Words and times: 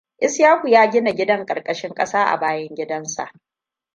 Ishaku 0.19 0.67
ya 0.67 0.89
gina 0.91 1.11
gidan 1.13 1.45
ƙarƙashin 1.45 1.93
ƙasa 1.93 2.25
a 2.31 2.37
bayan 2.37 2.75
gidansa. 2.75 3.31